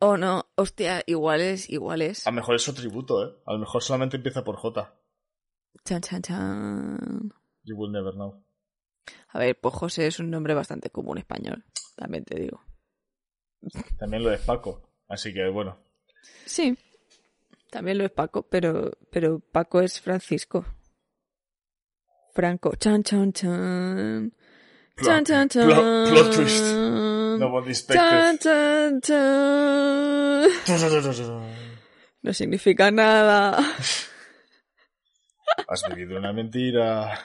[0.00, 2.26] Oh no, hostia, igual es, igual es.
[2.26, 3.34] A lo mejor es su tributo, ¿eh?
[3.46, 4.94] A lo mejor solamente empieza por J.
[5.84, 7.32] Chan, chan, chan.
[7.64, 8.42] You will never know.
[9.28, 11.64] A ver, pues José es un nombre bastante común español.
[11.96, 12.62] También te digo.
[13.98, 14.90] También lo es Paco.
[15.08, 15.78] Así que bueno.
[16.46, 16.76] Sí.
[17.70, 20.64] También lo es Paco, pero, pero Paco es Francisco.
[22.32, 22.74] Franco.
[22.76, 24.32] Chan, chan, chan.
[25.02, 25.66] Chan, chan, chan.
[25.66, 26.64] Plot, plot twist.
[27.38, 30.48] No one Chan, chan, chan.
[32.22, 33.58] No significa nada.
[35.68, 37.18] Has vivido una mentira.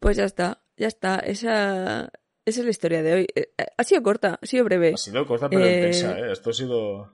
[0.00, 1.18] Pues ya está, ya está.
[1.18, 2.10] Esa,
[2.46, 3.26] esa es la historia de hoy.
[3.34, 4.92] Eh, Ha sido corta, ha sido breve.
[4.94, 6.32] Ha sido corta pero Eh, intensa, ¿eh?
[6.32, 7.12] Esto ha sido...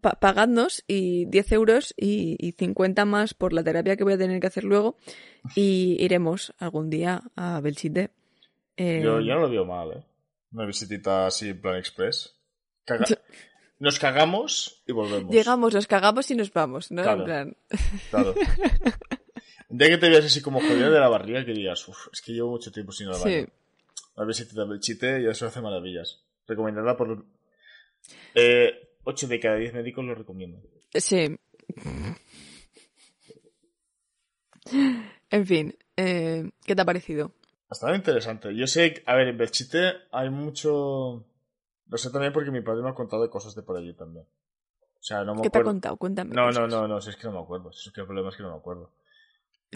[0.00, 4.18] Pa- pagadnos y 10 euros y, y 50 más por la terapia que voy a
[4.18, 4.96] tener que hacer luego.
[5.56, 8.10] Y iremos algún día a Belchite.
[8.76, 10.02] Eh, Yo, yo no lo veo mal, ¿eh?
[10.52, 12.36] Una visitita así en plan express.
[12.86, 13.04] Caga-
[13.80, 15.32] Nos cagamos y volvemos.
[15.34, 17.02] Llegamos, nos cagamos y nos vamos, ¿no?
[17.02, 17.20] Claro.
[17.20, 17.56] En plan,
[18.10, 18.34] Claro.
[19.68, 22.32] Día que te veas así como jodida de la barriga que digas, uff, es que
[22.32, 23.46] llevo mucho tiempo sin ir al baño.
[23.46, 23.46] sí.
[24.16, 26.22] Una visitita del chite y eso hace maravillas.
[26.46, 27.24] Recomendada por...
[28.34, 30.62] Eh, 8 de cada 10 médicos lo recomiendan.
[30.94, 31.36] Sí.
[35.30, 37.32] En fin, eh, ¿qué te ha parecido?
[37.68, 38.54] Bastante interesante.
[38.54, 41.24] Yo sé, que- a ver, en Belchite hay mucho...
[41.88, 44.24] Lo sé también porque mi padre me ha contado de cosas de por allí también.
[44.24, 45.96] O sea, no me ¿Qué te ha contado?
[45.96, 46.34] Cuéntame.
[46.34, 47.72] No, no, no, no, si es que no me acuerdo.
[47.72, 48.92] Si es que el problema es que no me acuerdo.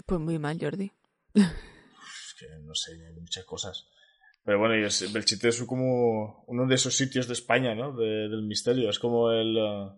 [0.05, 0.91] Pues muy mal, Jordi.
[1.33, 3.87] Es que no sé, hay muchas cosas.
[4.45, 7.91] Pero bueno, y es- Belchite es como uno de esos sitios de España, ¿no?
[7.95, 8.89] De- del misterio.
[8.89, 9.57] Es como el.
[9.57, 9.89] eh,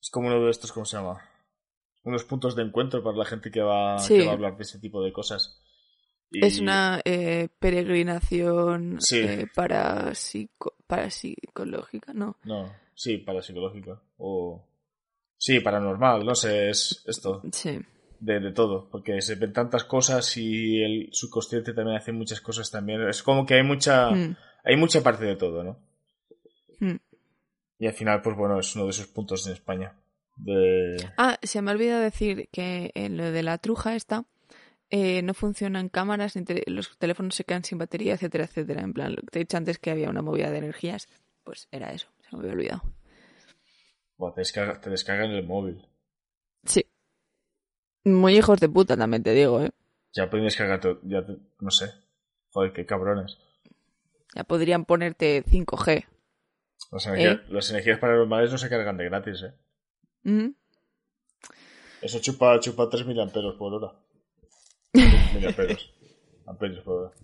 [0.00, 1.20] es como uno de estos, ¿cómo se llama?
[2.04, 4.18] Unos puntos de encuentro para la gente que va, Sí.
[4.18, 5.60] que va a hablar de ese tipo de cosas.
[6.30, 9.18] Y- Es una eh, peregrinación Sí.
[9.20, 10.14] eh, para,
[11.10, 12.36] psicológica, ¿no?
[12.44, 14.00] No, sí, parapsicológica.
[14.18, 14.64] O.
[15.36, 17.42] Sí, paranormal, no sé, es esto.
[17.52, 17.78] Sí.
[18.20, 22.70] De, de todo, porque se ven tantas cosas y el subconsciente también hace muchas cosas
[22.70, 23.06] también.
[23.08, 25.78] Es como que hay mucha, Mm, hay mucha parte de todo, ¿no?
[26.80, 26.96] mm.
[27.78, 29.94] Y al final, pues bueno, es uno de esos puntos en España.
[30.36, 30.96] De...
[31.16, 34.24] Ah, se me ha olvidado decir que en lo de la truja esta
[34.90, 36.34] eh, no funcionan cámaras,
[36.66, 38.82] los teléfonos se quedan sin batería, etcétera, etcétera.
[38.82, 41.08] En plan, lo que te he dicho antes que había una movida de energías,
[41.42, 42.82] pues era eso, se me había olvidado.
[44.16, 45.84] Buah, te, descarga, te descargan el móvil.
[48.04, 49.70] Muy hijos de puta también te digo, ¿eh?
[50.12, 51.90] Ya pueden descargar, todo- ya te- no sé.
[52.50, 53.38] Joder, qué cabrones.
[54.34, 56.06] Ya podrían ponerte 5G.
[56.92, 59.54] Las energías, las energías paranormales no se cargan de gratis, ¿eh?
[62.02, 63.92] Eso chupa, chupa 3.000 amperos por hora.
[64.92, 65.90] 3.000 amperos.
[66.46, 67.14] Amperios por hora.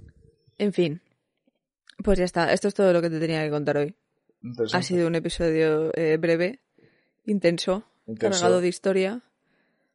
[0.58, 1.00] En fin.
[2.02, 3.94] Pues ya está, esto es todo lo que te tenía que contar hoy.
[4.72, 6.60] Ha sido un episodio eh, breve,
[7.26, 9.20] intenso, Intenso, cargado de historia,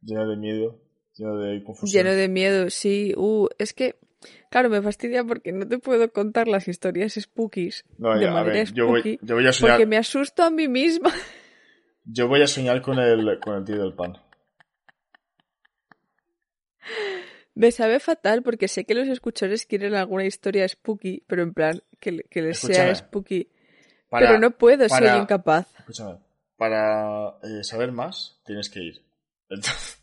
[0.02, 0.80] lleno de miedo,
[1.14, 2.04] lleno de confusión.
[2.04, 2.70] lleno de miedo.
[2.70, 3.96] Sí, uh, es que,
[4.50, 8.42] claro, me fastidia porque no te puedo contar las historias spookies No, de ya, a
[8.42, 11.12] ver, yo voy, yo voy a soñar, porque me asusto a mí misma.
[12.04, 14.14] yo voy a soñar con el, con el tío del pan.
[17.54, 21.82] Me sabe fatal porque sé que los escuchadores quieren alguna historia spooky, pero en plan,
[22.00, 23.48] que, que les sea spooky.
[24.10, 25.66] Para, pero no puedo, para- soy incapaz.
[25.78, 26.18] Escúchame,
[26.56, 29.05] para eh, saber más tienes que ir.
[29.48, 30.02] Entonces,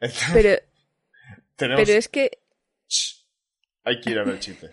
[0.00, 0.58] entonces, Pero,
[1.56, 2.38] tenemos, pero es que
[2.88, 3.24] Shh,
[3.84, 4.70] hay que ir a Belchite.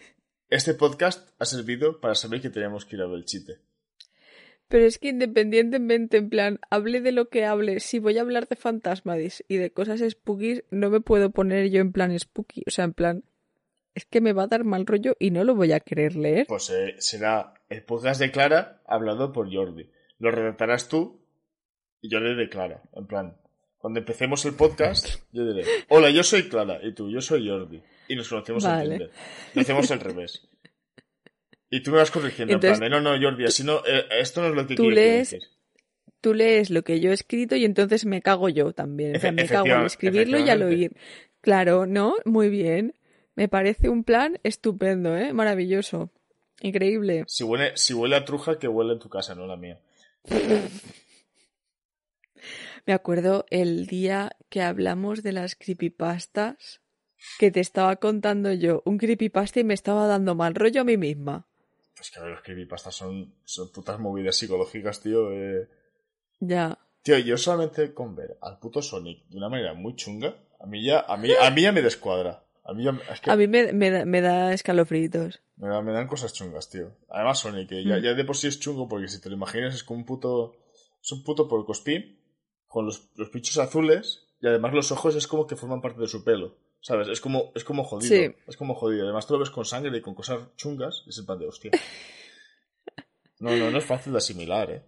[0.50, 3.60] Este podcast ha servido para saber que tenemos que ir a Belchite.
[4.68, 8.48] Pero es que independientemente, en plan, hable de lo que hable, si voy a hablar
[8.48, 12.64] de fantasmas y de cosas spooky, no me puedo poner yo en plan spooky.
[12.68, 13.24] O sea, en plan,
[13.96, 16.46] es que me va a dar mal rollo y no lo voy a querer leer.
[16.48, 19.90] Pues eh, será el podcast de Clara hablado por Jordi.
[20.20, 21.20] Lo redactarás tú
[22.02, 22.82] y yo le diré Clara.
[22.94, 23.36] En plan,
[23.78, 27.82] cuando empecemos el podcast, yo diré, hola, yo soy Clara y tú, yo soy Jordi.
[28.08, 28.84] Y nos conocemos Vale.
[28.84, 29.12] en Tinder.
[29.54, 30.48] Lo hacemos al revés.
[31.70, 34.42] Y tú me vas corrigiendo, Entonces, en plan no, no, Jordi, así no, eh, esto
[34.42, 35.42] no es lo que tú quiero lees- decir.
[36.22, 39.16] Tú lees lo que yo he escrito y entonces me cago yo también.
[39.16, 40.92] O sea, me cago en efectiva- escribirlo y al oír.
[41.40, 42.16] Claro, ¿no?
[42.26, 42.94] Muy bien.
[43.36, 45.32] Me parece un plan estupendo, ¿eh?
[45.32, 46.12] Maravilloso.
[46.62, 47.24] Increíble.
[47.28, 49.80] Si huele, si huele a truja, que huele en tu casa, no la mía.
[52.86, 56.82] Me acuerdo el día que hablamos de las creepypastas
[57.38, 60.98] que te estaba contando yo un creepypasta y me estaba dando mal rollo a mí
[60.98, 61.48] misma.
[61.96, 65.32] Pues que a ver, los creepypastas son, son putas movidas psicológicas, tío.
[65.34, 65.68] eh.
[66.40, 66.78] Ya.
[67.02, 70.84] Tío, yo solamente con ver al puto Sonic de una manera muy chunga, a mí
[70.86, 72.44] ya, a mí, a mí ya me descuadra.
[72.64, 75.42] A mí ya, es que A mí me, me, da- me da escalofríos.
[75.58, 76.92] me, da- me dan cosas chungas, tío.
[77.10, 78.02] Además Sonic, ya, Mm.
[78.04, 80.56] ya de por sí es chungo, porque si te lo imaginas es como un puto,
[81.02, 82.19] es un puto porcospín
[82.70, 86.08] con los, los pinchos azules y además los ojos es como que forman parte de
[86.08, 86.56] su pelo.
[86.82, 87.10] ¿Sabes?
[87.10, 88.16] Es como, es como jodido.
[88.16, 88.34] Sí.
[88.48, 89.04] Es como jodido.
[89.04, 91.48] Además tú lo ves con sangre y con cosas chungas y es el pan de
[91.48, 91.72] hostia.
[93.42, 94.84] No, no, no es fácil de asimilar, eh.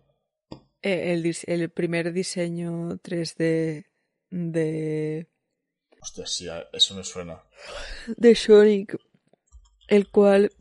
[0.81, 3.85] Eh, el, el primer diseño 3D
[4.29, 5.29] de,
[6.01, 7.43] Hostia, sí, eso me suena.
[8.17, 8.97] de Sonic,
[9.87, 10.51] el cual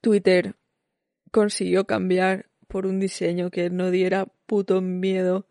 [0.00, 0.56] Twitter
[1.30, 5.46] consiguió cambiar por un diseño que no diera puto miedo,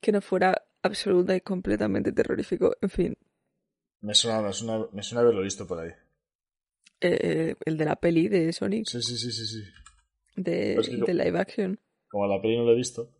[0.00, 2.76] que no fuera absoluta y completamente terrorífico.
[2.80, 3.16] En fin,
[4.00, 5.90] Me suena, me suena, me suena haberlo visto por ahí.
[7.00, 9.62] eh, el de la peli de Sonic, Sí, sí, sí, sí, sí.
[10.36, 11.80] de, que- de live action.
[12.08, 13.10] Como la peli no lo he visto,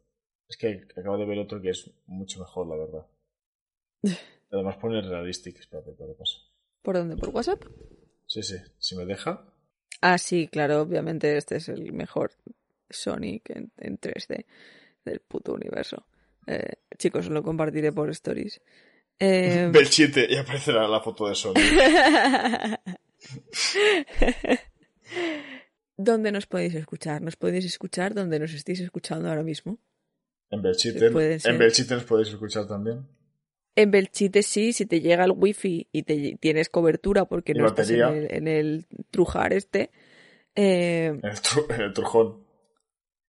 [0.49, 3.07] es que acabo de ver otro que es mucho mejor, la verdad.
[4.51, 6.39] Además pone realistic, espérate, te lo paso.
[6.83, 7.17] ¿Por dónde?
[7.17, 7.63] ¿Por WhatsApp?
[8.27, 9.45] Sí, sí, si me deja.
[10.01, 12.33] Ah, sí, claro, obviamente este es el mejor
[12.89, 14.47] Sonic en, en 3D
[15.05, 16.07] del puto universo.
[16.47, 18.61] Eh, chicos, lo compartiré por stories.
[19.19, 21.55] Eh, Belchite, y aparecerá la foto de Sony.
[25.97, 27.23] ¿Dónde nos podéis escuchar?
[27.23, 29.79] ¿Nos podéis escuchar donde nos estéis escuchando ahora mismo?
[30.51, 31.51] En Belchite, ser.
[31.53, 33.07] en Belchite nos podéis escuchar también.
[33.75, 37.67] En Belchite sí, si te llega el wifi y te tienes cobertura porque Y no
[37.67, 39.91] estás en el, en el trujar este,
[40.55, 42.45] eh, En el, tru- en el Trujón.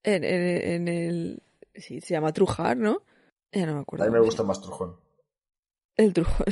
[0.03, 1.41] en, en- en el...
[1.77, 3.03] Sí, se llama trujar, ¿no?
[3.51, 4.03] Ya no me acuerdo.
[4.05, 4.99] A mí me gusta más Trujón.
[5.95, 6.43] El trujo.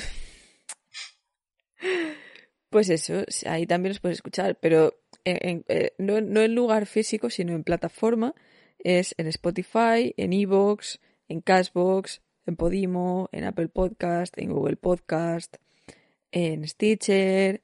[2.69, 6.85] Pues eso, ahí también los puedes escuchar, pero en- en- eh, no, no en lugar
[6.87, 8.33] físico, sino en plataforma.
[8.79, 15.55] Es en Spotify, en Evox, en Cashbox, en Podimo, en Apple Podcast, en Google Podcast,
[16.31, 17.61] en Stitcher,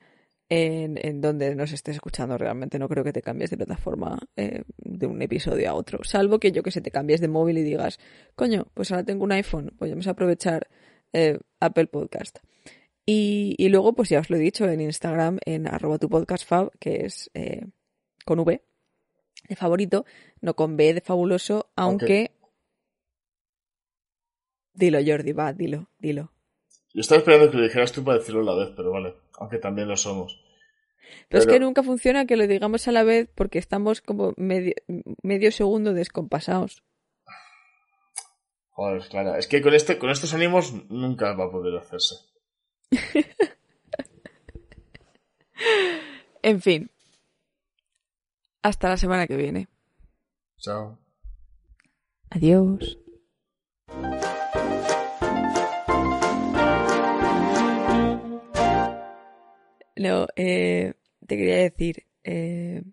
[0.51, 2.77] en, en donde nos estés escuchando realmente.
[2.77, 6.03] No creo que te cambies de plataforma eh, de un episodio a otro.
[6.03, 7.99] Salvo que yo que sé, te cambies de móvil y digas,
[8.35, 10.67] coño, pues ahora tengo un iPhone, pues vamos a aprovechar
[11.13, 12.39] eh, Apple Podcast.
[13.05, 16.45] Y, y luego, pues ya os lo he dicho, en Instagram, en arroba tu podcast
[16.45, 17.65] fab, que es eh,
[18.25, 18.61] con V
[19.47, 20.05] de favorito,
[20.41, 22.31] no con B de fabuloso, aunque...
[24.73, 26.31] Dilo, Jordi, va, dilo, dilo.
[26.93, 29.15] Yo estaba esperando que lo dijeras tú para decirlo a la vez, pero vale.
[29.39, 30.40] Aunque también lo somos.
[31.29, 34.73] Pero, es que nunca funciona que lo digamos a la vez porque estamos como medio,
[35.21, 36.83] medio segundo descompasados.
[38.69, 39.35] Joder, claro.
[39.35, 42.15] Es que con, este, con estos ánimos nunca va a poder hacerse.
[46.43, 46.89] En fin.
[48.63, 49.67] Hasta la semana que viene.
[50.57, 50.97] Chao.
[52.29, 52.97] Adiós.
[59.95, 60.93] No, eh,
[61.31, 62.83] te quería decir, eh,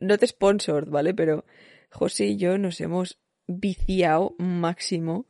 [0.00, 1.12] no te sponsor, ¿vale?
[1.12, 1.44] Pero
[1.90, 5.26] José y yo nos hemos viciado máximo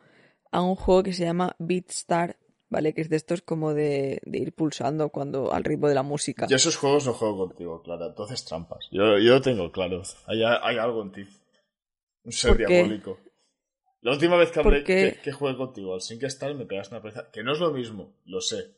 [0.52, 2.36] a un juego que se llama Beatstar,
[2.68, 2.94] ¿vale?
[2.94, 6.46] Que es de estos como de, de ir pulsando cuando al ritmo de la música.
[6.46, 8.06] Yo esos juegos no juego contigo, Clara.
[8.06, 8.86] Entonces trampas.
[8.92, 10.02] Yo, yo lo tengo claro.
[10.28, 11.26] Hay, hay algo en ti.
[12.22, 13.18] Un ser diabólico.
[14.00, 17.32] La última vez que hablé que, que jugué contigo al SingStar me pegaste una paliza.
[17.32, 18.76] Que no es lo mismo, lo sé.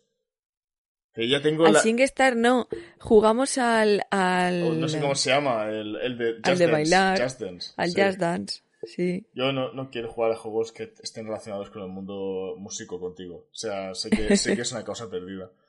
[1.16, 1.80] Que tengo Al la...
[1.80, 2.68] SingStar no,
[3.00, 4.02] jugamos al...
[4.10, 7.22] al o no sé cómo se llama, el, el de Just Al de Dance, bailar,
[7.22, 8.02] Just Dance, al sí.
[8.02, 9.26] Just Dance, sí.
[9.32, 13.46] Yo no, no quiero jugar a juegos que estén relacionados con el mundo músico contigo.
[13.50, 15.50] O sea, sé que, sé que es una causa perdida.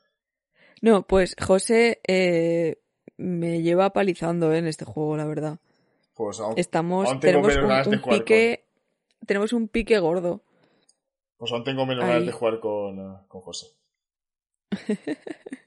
[0.79, 2.79] No, pues José eh,
[3.17, 5.57] me lleva palizando eh, en este juego, la verdad.
[6.13, 7.55] Pues aún, Estamos, aún tenemos
[7.87, 8.65] un, pique,
[9.25, 10.43] tenemos un pique gordo.
[11.37, 12.11] pues aún tengo menos Ahí.
[12.11, 13.76] ganas de jugar con, eh, con José.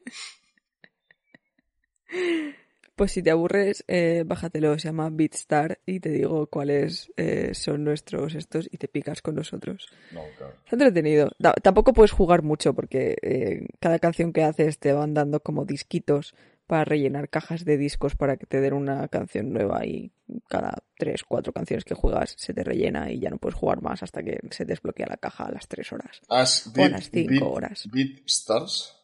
[3.01, 7.83] Pues si te aburres, eh, bájatelo, se llama Beatstar y te digo cuáles eh, son
[7.83, 9.89] nuestros estos y te picas con nosotros.
[10.13, 10.53] No, claro.
[10.65, 11.31] Está entretenido.
[11.63, 16.35] Tampoco puedes jugar mucho porque eh, cada canción que haces te van dando como disquitos
[16.71, 20.13] para rellenar cajas de discos para que te den una canción nueva y
[20.49, 24.05] cada tres, cuatro canciones que juegas se te rellena y ya no puedes jugar más
[24.05, 26.21] hasta que se desbloquea la caja a las tres horas.
[26.29, 27.89] As O a las cinco horas.
[27.91, 28.97] Beat Stars.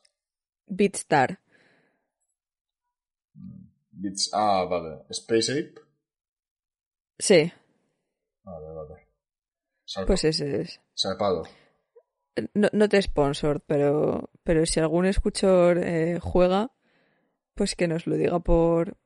[0.69, 1.41] Beatstar.
[3.91, 5.03] Beats, ah, vale.
[5.11, 5.75] Space Ape.
[7.19, 7.53] Sí,
[8.45, 9.09] Vale, vale.
[9.85, 10.81] Salpa- pues ese es.
[10.95, 11.43] Salpado.
[12.55, 16.71] No, no te sponsor, pero, pero si algún escuchor eh, juega,
[17.57, 18.99] pues que nos lo diga por,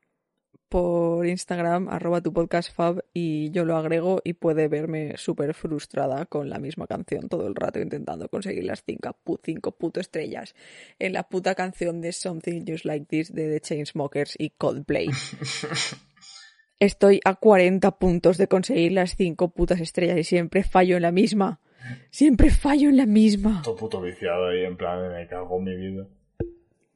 [0.67, 6.25] por Instagram, arroba tu podcast fab, y yo lo agrego y puede verme súper frustrada
[6.25, 10.53] con la misma canción todo el rato intentando conseguir las cinco, cinco puto estrellas
[10.99, 15.07] en la puta canción de Something Just Like This de The Chainsmokers y Coldplay.
[16.79, 21.11] Estoy a 40 puntos de conseguir las cinco putas estrellas y siempre fallo en la
[21.11, 21.61] misma.
[22.09, 23.61] Siempre fallo en la misma.
[23.63, 26.07] Todo puto viciado ahí, en plan, me cago en mi vida.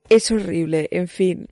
[0.09, 0.87] Es horrible.
[0.91, 1.47] En fin,